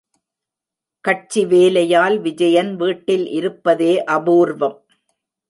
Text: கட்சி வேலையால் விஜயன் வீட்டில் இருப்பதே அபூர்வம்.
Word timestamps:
கட்சி 1.05 1.45
வேலையால் 1.45 2.17
விஜயன் 2.21 2.75
வீட்டில் 2.75 3.27
இருப்பதே 3.29 3.93
அபூர்வம். 4.07 4.77